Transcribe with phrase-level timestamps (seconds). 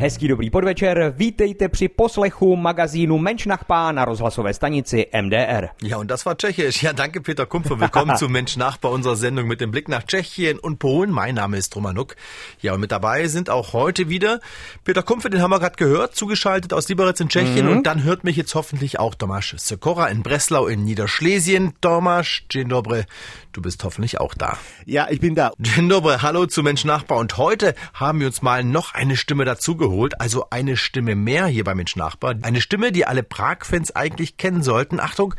[0.00, 5.68] Hezký dobrý podvečer, vítejte při poslechu magazínu Mensch nach na rozhlasové stanici MDR.
[5.82, 6.82] Ja, und das war Tschechisch.
[6.82, 7.80] Ja, danke Peter Kumpfe.
[7.80, 11.10] Willkommen zu Mensch Nachbar, unserer Sendung mit dem Blick nach Tschechien und Polen.
[11.10, 12.16] Mein Name ist Romanuk.
[12.62, 14.40] Ja, und mit dabei sind auch heute wieder
[14.84, 17.66] Peter Kumpfe, den haben wir gerade gehört, zugeschaltet aus Liberec in Tschechien.
[17.66, 17.72] Mhm.
[17.72, 21.74] Und dann hört mich jetzt hoffentlich auch Tomasz Sekora in Breslau in Niederschlesien.
[21.82, 23.04] Tomasz, dzień dobry.
[23.52, 24.56] Du bist hoffentlich auch da.
[24.86, 25.52] Ja, ich bin da.
[25.58, 27.18] Dzień dobry, hallo zu Mensch Nachbar.
[27.18, 29.89] Und heute haben wir uns mal noch eine Stimme dazu geholt,
[30.20, 32.36] also eine Stimme mehr hier bei Mensch Nachbar.
[32.42, 35.00] Eine Stimme, die alle Prag-Fans eigentlich kennen sollten.
[35.00, 35.34] Achtung,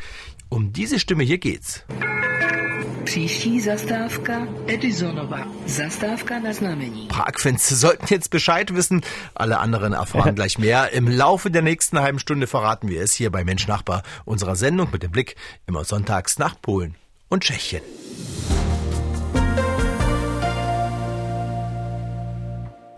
[0.49, 1.85] um diese Stimme hier geht's.
[7.07, 9.01] Prag-Fans sollten jetzt Bescheid wissen.
[9.33, 10.91] Alle anderen erfahren gleich mehr.
[10.91, 14.89] Im Laufe der nächsten halben Stunde verraten wir es hier bei Mensch Nachbar, unserer Sendung
[14.91, 16.95] mit dem Blick immer sonntags nach Polen
[17.29, 17.81] und Tschechien.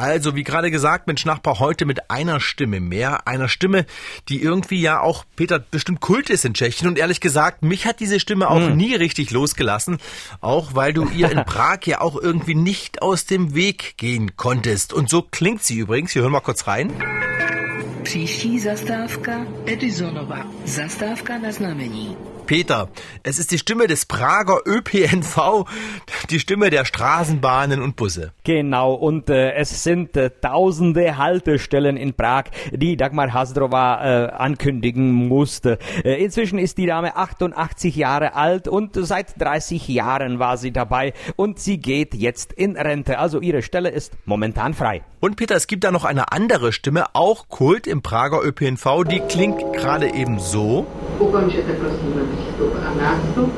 [0.03, 3.25] Also, wie gerade gesagt, Mensch Nachbar heute mit einer Stimme mehr.
[3.25, 3.85] Einer Stimme,
[4.27, 6.89] die irgendwie ja auch, Peter, bestimmt Kult ist in Tschechien.
[6.89, 8.75] Und ehrlich gesagt, mich hat diese Stimme auch hm.
[8.75, 9.99] nie richtig losgelassen.
[10.41, 14.91] Auch weil du ihr in Prag ja auch irgendwie nicht aus dem Weg gehen konntest.
[14.91, 16.13] Und so klingt sie übrigens.
[16.13, 16.91] Wir hören mal kurz rein.
[18.03, 20.43] Příští zastávka Edisonova.
[20.65, 22.32] Zastávka na znamení.
[22.45, 22.89] Peter,
[23.23, 25.65] es ist die Stimme des Prager ÖPNV,
[26.29, 28.33] die Stimme der Straßenbahnen und Busse.
[28.43, 35.11] Genau, und äh, es sind äh, tausende Haltestellen in Prag, die Dagmar Hasdrova äh, ankündigen
[35.11, 35.79] musste.
[36.03, 41.13] Äh, inzwischen ist die Dame 88 Jahre alt und seit 30 Jahren war sie dabei
[41.35, 43.19] und sie geht jetzt in Rente.
[43.19, 45.03] Also ihre Stelle ist momentan frei.
[45.19, 49.21] Und Peter, es gibt da noch eine andere Stimme, auch Kult im Prager ÖPNV, die
[49.21, 50.85] klingt gerade eben so.
[51.19, 53.53] Ukončete prosím výstup a nástup,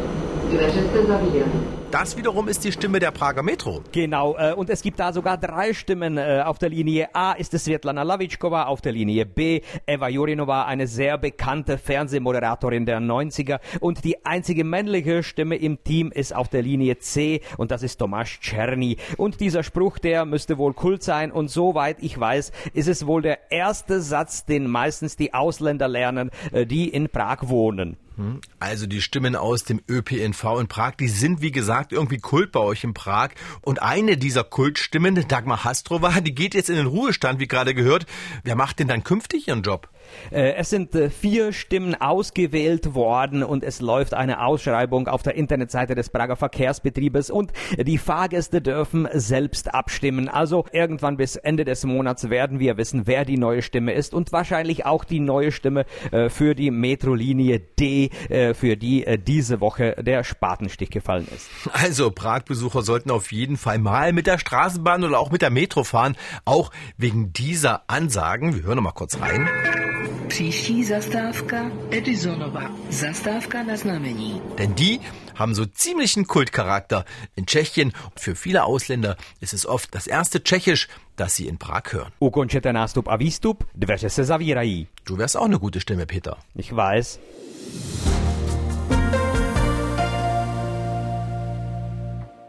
[0.50, 1.85] dveře se zavírají.
[1.96, 3.82] Das wiederum ist die Stimme der Prager Metro.
[3.94, 6.18] Genau, äh, und es gibt da sogar drei Stimmen.
[6.18, 10.66] Äh, auf der Linie A ist es Svetlana Lavičkova, auf der Linie B Eva Jurinova,
[10.66, 13.62] eine sehr bekannte Fernsehmoderatorin der 90er.
[13.80, 17.96] Und die einzige männliche Stimme im Team ist auf der Linie C und das ist
[17.96, 18.98] Tomasz Czerny.
[19.16, 23.22] Und dieser Spruch, der müsste wohl Kult sein und soweit ich weiß, ist es wohl
[23.22, 27.96] der erste Satz, den meistens die Ausländer lernen, äh, die in Prag wohnen.
[28.60, 32.60] Also die Stimmen aus dem ÖPNV in Prag, die sind wie gesagt irgendwie Kult bei
[32.60, 33.30] euch in Prag.
[33.62, 38.06] Und eine dieser Kultstimmen, Dagmar Hastrova, die geht jetzt in den Ruhestand, wie gerade gehört.
[38.44, 39.90] Wer macht denn dann künftig ihren Job?
[40.32, 45.36] Äh, es sind äh, vier Stimmen ausgewählt worden und es läuft eine Ausschreibung auf der
[45.36, 50.30] Internetseite des Prager Verkehrsbetriebes und die Fahrgäste dürfen selbst abstimmen.
[50.30, 54.32] Also irgendwann bis Ende des Monats werden wir wissen, wer die neue Stimme ist und
[54.32, 58.10] wahrscheinlich auch die neue Stimme äh, für die Metrolinie D,
[58.54, 61.50] für die diese Woche der Spatenstich gefallen ist.
[61.72, 65.84] Also Prag-Besucher sollten auf jeden Fall mal mit der Straßenbahn oder auch mit der Metro
[65.84, 68.56] fahren, auch wegen dieser Ansagen.
[68.56, 69.48] Wir hören noch mal kurz rein.
[70.28, 72.72] Příští zastávka Edisonova.
[72.90, 74.42] Zastávka na znamení.
[74.58, 75.00] Denn die
[75.36, 77.06] haben so ziemlichen Kultcharakter
[77.36, 77.92] in Tschechien.
[78.20, 82.12] Für viele Ausländer ist es oft das erste Tschechisch, das sie in Prag hören.
[82.20, 84.88] Ukončete nástup a výstup, dveře se zavírají.
[85.06, 86.38] Du wärst auch eine gute Stimme, Peter.
[86.56, 87.20] Ich weiß.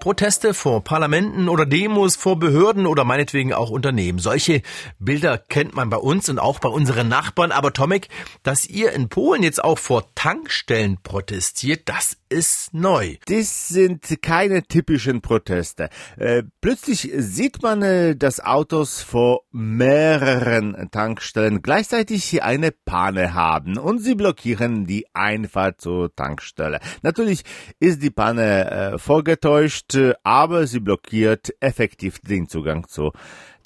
[0.07, 4.21] Proteste vor Parlamenten oder Demos vor Behörden oder meinetwegen auch Unternehmen.
[4.21, 4.63] Solche
[5.01, 7.51] Bilder kennt man bei uns und auch bei unseren Nachbarn.
[7.51, 8.09] Aber Tomek,
[8.45, 13.17] dass ihr in Polen jetzt auch vor Tankstellen protestiert, das ist neu.
[13.27, 15.89] Das sind keine typischen Proteste.
[16.17, 24.01] Äh, plötzlich sieht man, äh, dass Autos vor mehreren Tankstellen gleichzeitig eine Panne haben und
[24.01, 26.81] sie blockieren die Einfahrt zur Tankstelle.
[27.03, 27.43] Natürlich
[27.81, 33.13] ist die Panne äh, vorgetäuscht, aber sie blockiert effektiv den Zugang zur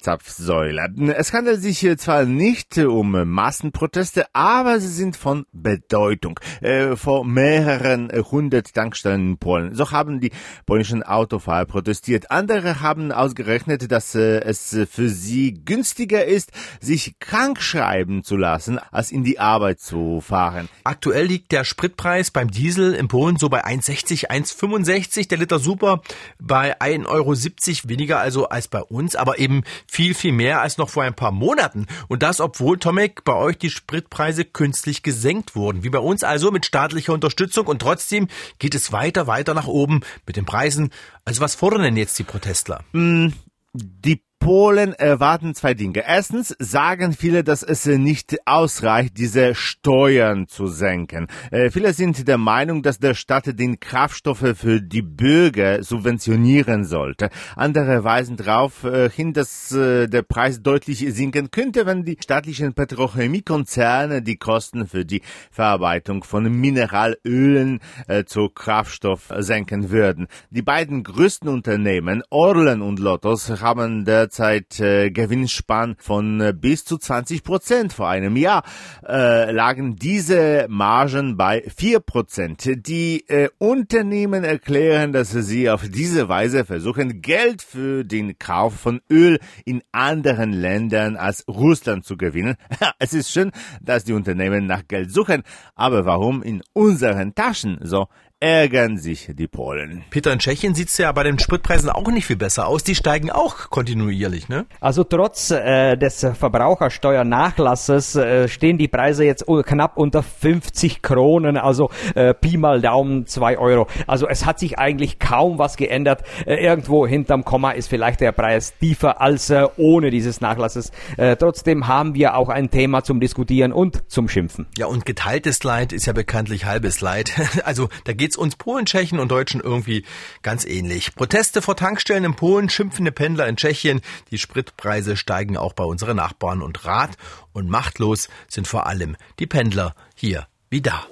[0.01, 1.13] Zapfsäule.
[1.15, 6.39] Es handelt sich hier zwar nicht um Massenproteste, aber sie sind von Bedeutung.
[6.61, 9.75] Äh, vor mehreren hundert Tankstellen in Polen.
[9.75, 10.31] So haben die
[10.65, 12.31] polnischen Autofahrer protestiert.
[12.31, 18.79] Andere haben ausgerechnet, dass äh, es für sie günstiger ist, sich krank schreiben zu lassen,
[18.91, 20.67] als in die Arbeit zu fahren.
[20.83, 26.01] Aktuell liegt der Spritpreis beim Diesel in Polen so bei 1,60, 1,65, der Liter Super
[26.39, 29.61] bei 1,70 Euro, weniger also als bei uns, aber eben
[29.91, 31.85] viel, viel mehr als noch vor ein paar Monaten.
[32.07, 35.83] Und das, obwohl, Tomek, bei euch die Spritpreise künstlich gesenkt wurden.
[35.83, 37.67] Wie bei uns also mit staatlicher Unterstützung.
[37.67, 40.91] Und trotzdem geht es weiter, weiter nach oben mit den Preisen.
[41.25, 42.85] Also was fordern denn jetzt die Protestler?
[42.93, 43.33] Mm,
[43.73, 46.03] die Polen erwarten zwei Dinge.
[46.03, 51.27] Erstens sagen viele, dass es nicht ausreicht, diese Steuern zu senken.
[51.51, 57.29] Äh, viele sind der Meinung, dass der Staat den Kraftstoffe für die Bürger subventionieren sollte.
[57.55, 62.73] Andere weisen darauf äh, hin, dass äh, der Preis deutlich sinken könnte, wenn die staatlichen
[62.73, 65.21] Petrochemiekonzerne die Kosten für die
[65.51, 70.27] Verarbeitung von Mineralölen äh, zu Kraftstoff senken würden.
[70.49, 76.97] Die beiden größten Unternehmen, Orlen und Lotus, haben derzeit äh, Gewinnspann von äh, bis zu
[76.97, 77.91] 20 Prozent.
[77.91, 78.63] Vor einem Jahr
[79.05, 82.87] äh, lagen diese Margen bei 4 Prozent.
[82.87, 89.01] Die äh, Unternehmen erklären, dass sie auf diese Weise versuchen, Geld für den Kauf von
[89.11, 92.55] Öl in anderen Ländern als Russland zu gewinnen.
[92.99, 93.51] es ist schön,
[93.81, 95.43] dass die Unternehmen nach Geld suchen,
[95.75, 98.07] aber warum in unseren Taschen so?
[98.41, 100.03] Ärgern sich die Polen.
[100.09, 102.83] Peter, in Tschechien sieht's ja bei den Spritpreisen auch nicht viel besser aus.
[102.83, 104.65] Die steigen auch kontinuierlich, ne?
[104.79, 111.91] Also trotz äh, des Verbrauchersteuernachlasses äh, stehen die Preise jetzt knapp unter 50 Kronen, also
[112.15, 113.87] äh, Pi mal Daumen 2 Euro.
[114.07, 116.23] Also es hat sich eigentlich kaum was geändert.
[116.47, 120.91] Äh, irgendwo hinterm Komma ist vielleicht der Preis tiefer als äh, ohne dieses Nachlasses.
[121.17, 124.65] Äh, trotzdem haben wir auch ein Thema zum Diskutieren und zum Schimpfen.
[124.79, 127.31] Ja, und geteiltes Leid ist ja bekanntlich halbes Leid.
[127.63, 130.05] Also da geht's uns Polen, Tschechen und Deutschen irgendwie
[130.41, 131.15] ganz ähnlich.
[131.15, 133.99] Proteste vor Tankstellen in Polen, schimpfende Pendler in Tschechien,
[134.29, 137.17] die Spritpreise steigen auch bei unseren Nachbarn und rat
[137.51, 141.05] und machtlos sind vor allem die Pendler hier wie da.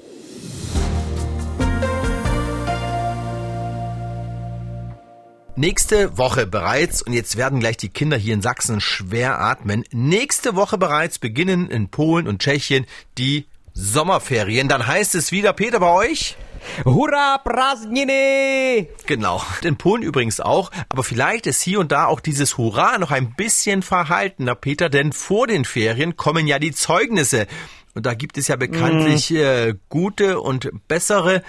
[5.58, 10.56] Nächste Woche bereits, und jetzt werden gleich die Kinder hier in Sachsen schwer atmen, nächste
[10.56, 12.86] Woche bereits beginnen in Polen und Tschechien
[13.18, 14.70] die Sommerferien.
[14.70, 16.38] Dann heißt es wieder, Peter, bei euch?
[16.86, 18.88] Hurra, Prazdniny!
[19.06, 19.42] Genau.
[19.64, 20.72] In Polen übrigens auch.
[20.90, 25.14] Aber vielleicht ist hier und da auch dieses Hurra noch ein bisschen verhaltener, Peter, denn
[25.14, 27.48] vor den Ferien kommen ja die Zeugnisse.
[27.96, 31.44] Und da gibt es ja bekanntlich äh, gute und bessere.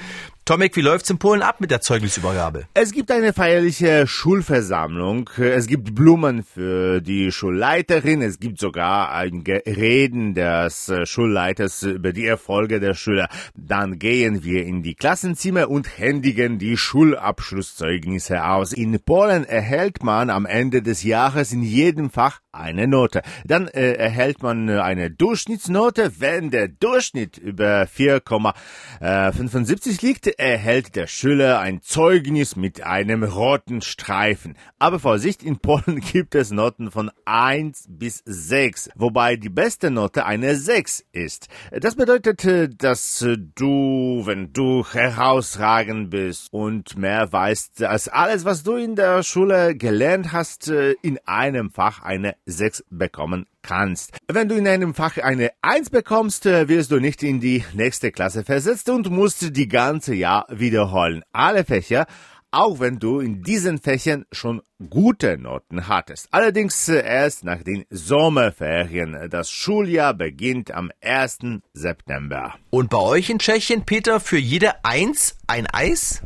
[0.50, 2.64] Tomek, wie läuft's in Polen ab mit der Zeugnisübergabe?
[2.74, 5.30] Es gibt eine feierliche Schulversammlung.
[5.38, 8.20] Es gibt Blumen für die Schulleiterin.
[8.20, 13.28] Es gibt sogar ein Reden des äh, Schulleiters über die Erfolge der Schüler.
[13.54, 18.72] Dann gehen wir in die Klassenzimmer und händigen die Schulabschlusszeugnisse aus.
[18.72, 23.22] In Polen erhält man am Ende des Jahres in jedem Fach eine Note.
[23.44, 26.14] Dann äh, erhält man eine Durchschnittsnote.
[26.18, 34.56] Wenn der Durchschnitt über 4,75 liegt, erhält der Schüler ein Zeugnis mit einem roten Streifen.
[34.78, 40.24] Aber Vorsicht, in Polen gibt es Noten von 1 bis 6, wobei die beste Note
[40.24, 41.48] eine 6 ist.
[41.70, 48.62] Das bedeutet, äh, dass du, wenn du herausragend bist und mehr weißt als alles, was
[48.62, 54.18] du in der Schule gelernt hast, äh, in einem Fach eine 6 bekommen kannst.
[54.28, 58.12] Wenn du in einem Fach eine 1 bekommst, äh, wirst du nicht in die nächste
[58.12, 61.22] Klasse versetzt und musst die ganze Jahr wiederholen.
[61.32, 62.06] Alle Fächer,
[62.50, 66.28] auch wenn du in diesen Fächern schon gute Noten hattest.
[66.30, 69.28] Allerdings äh, erst nach den Sommerferien.
[69.30, 71.38] Das Schuljahr beginnt am 1.
[71.72, 72.54] September.
[72.70, 76.22] Und bei euch in Tschechien, Peter, für jede Eins ein Eis?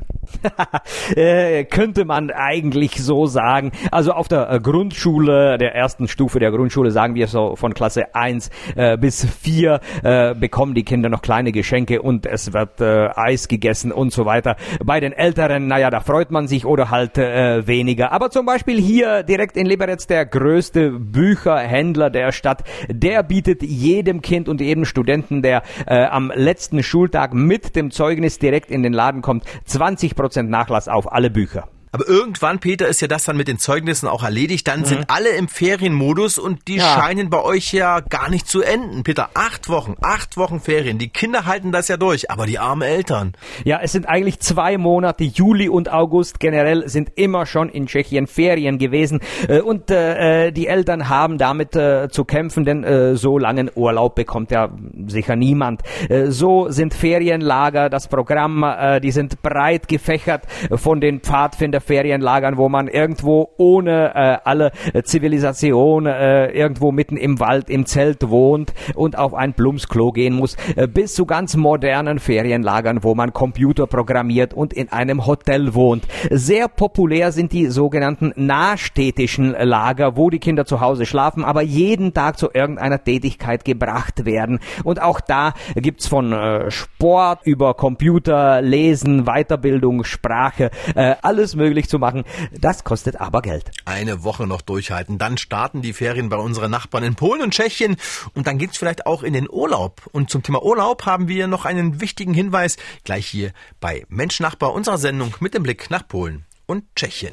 [1.17, 3.73] äh, könnte man eigentlich so sagen.
[3.91, 8.15] Also auf der äh, Grundschule, der ersten Stufe der Grundschule, sagen wir so von Klasse
[8.15, 13.09] 1 äh, bis 4, äh, bekommen die Kinder noch kleine Geschenke und es wird äh,
[13.15, 14.57] Eis gegessen und so weiter.
[14.85, 18.13] Bei den Älteren, naja, da freut man sich oder halt äh, weniger.
[18.13, 24.23] Aber zum Beispiel hier direkt in Liberec, der größte Bücherhändler der Stadt, der bietet jedem
[24.23, 29.23] Kind und jedem Studenten, der am letzten Schultag mit dem Zeugnis direkt in den Laden
[29.23, 31.69] kommt, 20 Prozent Nachlass auf alle Bücher.
[31.95, 34.67] Aber irgendwann, Peter, ist ja das dann mit den Zeugnissen auch erledigt.
[34.67, 34.85] Dann mhm.
[34.85, 36.87] sind alle im Ferienmodus und die ja.
[36.87, 39.05] scheinen bei euch ja gar nicht zu enden.
[39.05, 40.99] Peter, acht Wochen, acht Wochen Ferien.
[40.99, 43.35] Die Kinder halten das ja durch, aber die armen Eltern.
[43.63, 45.23] Ja, es sind eigentlich zwei Monate.
[45.23, 49.21] Juli und August generell sind immer schon in Tschechien Ferien gewesen.
[49.47, 54.17] Äh, und äh, die Eltern haben damit äh, zu kämpfen, denn äh, so langen Urlaub
[54.17, 54.69] bekommt ja
[55.07, 55.83] sicher niemand.
[56.09, 60.43] Äh, so sind Ferienlager, das Programm, äh, die sind breit gefächert
[60.75, 64.73] von den Pfadfinder Ferienlagern, wo man irgendwo ohne äh, alle
[65.05, 70.57] Zivilisation äh, irgendwo mitten im Wald im Zelt wohnt und auf ein Blumsklo gehen muss,
[70.77, 76.05] äh, bis zu ganz modernen Ferienlagern, wo man Computer programmiert und in einem Hotel wohnt.
[76.31, 82.15] Sehr populär sind die sogenannten nahstädtischen Lager, wo die Kinder zu Hause schlafen, aber jeden
[82.15, 84.61] Tag zu irgendeiner Tätigkeit gebracht werden.
[84.85, 91.89] Und auch da gibt's von äh, Sport über Computer, Lesen, Weiterbildung, Sprache, äh, alles möglich
[91.89, 92.25] zu machen.
[92.53, 93.71] Das kostet aber Geld.
[93.85, 97.97] Eine Woche noch durchhalten, dann starten die Ferien bei unseren Nachbarn in Polen und Tschechien
[98.35, 100.03] und dann geht's vielleicht auch in den Urlaub.
[100.13, 104.73] Und zum Thema Urlaub haben wir noch einen wichtigen Hinweis gleich hier bei Mensch Nachbar
[104.73, 107.33] unserer Sendung mit dem Blick nach Polen und Tschechien.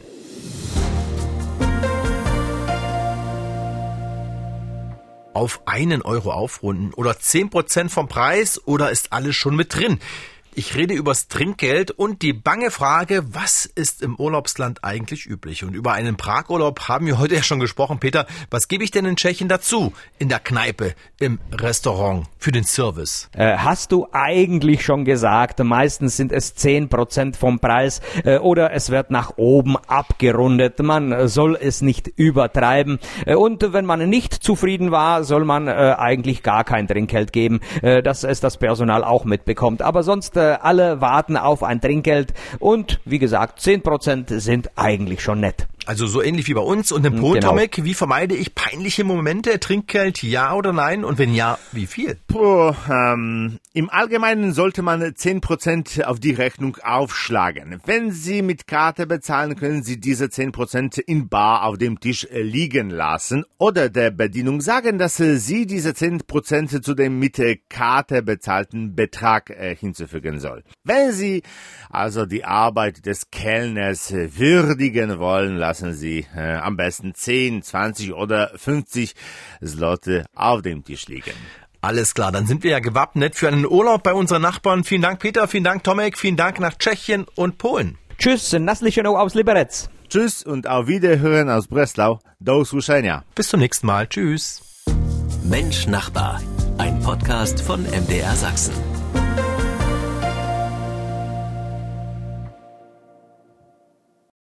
[5.34, 10.00] Auf einen Euro aufrunden oder zehn Prozent vom Preis oder ist alles schon mit drin?
[10.54, 15.64] Ich rede übers Trinkgeld und die bange Frage, was ist im Urlaubsland eigentlich üblich?
[15.64, 18.00] Und über einen Pragurlaub haben wir heute ja schon gesprochen.
[18.00, 19.94] Peter, was gebe ich denn in Tschechien dazu?
[20.20, 23.30] In der Kneipe, im Restaurant, für den Service?
[23.32, 28.90] Äh, hast du eigentlich schon gesagt, meistens sind es 10% vom Preis äh, oder es
[28.90, 30.80] wird nach oben abgerundet.
[30.80, 33.00] Man soll es nicht übertreiben.
[33.26, 37.62] Äh, und wenn man nicht zufrieden war, soll man äh, eigentlich gar kein Trinkgeld geben,
[37.82, 39.82] äh, dass es das Personal auch mitbekommt.
[39.82, 45.68] Aber sonst alle warten auf ein Trinkgeld und wie gesagt, 10% sind eigentlich schon nett.
[45.88, 46.92] Also so ähnlich wie bei uns.
[46.92, 47.50] Und im Polen, Genau.
[47.50, 49.60] Tomek, wie vermeide ich peinliche Momente?
[49.60, 51.04] Trinkgeld, ja oder nein?
[51.04, 52.18] Und wenn ja, wie viel?
[52.28, 57.82] Puh, ähm, Im Allgemeinen sollte man 10% auf die Rechnung aufschlagen.
[57.86, 62.42] Wenn Sie mit Karte bezahlen, können Sie diese 10% in Bar auf dem Tisch äh,
[62.42, 67.58] liegen lassen oder der Bedienung sagen, dass äh, Sie diese 10% zu dem mit äh,
[67.70, 70.64] Karte bezahlten Betrag äh, hinzufügen soll.
[70.84, 71.42] Wenn Sie
[71.90, 78.52] also die Arbeit des Kellners würdigen wollen, lassen Sie äh, am besten 10, 20 oder
[78.56, 79.14] 50
[79.64, 81.34] Slotte auf dem Tisch liegen.
[81.82, 84.84] Alles klar, dann sind wir ja gewappnet für einen Urlaub bei unseren Nachbarn.
[84.84, 85.48] Vielen Dank, Peter.
[85.48, 86.18] Vielen Dank, Tomek.
[86.18, 87.98] Vielen Dank nach Tschechien und Polen.
[88.20, 89.90] Tschüss, Naslicheno aus Liberec.
[90.08, 92.20] Tschüss und auf Wiederhören aus Breslau.
[92.40, 93.24] Do usłyszenia.
[93.34, 94.08] Bis zum nächsten Mal.
[94.08, 94.62] Tschüss.
[95.44, 96.40] Mensch Nachbar,
[96.78, 98.91] ein Podcast von MDR Sachsen.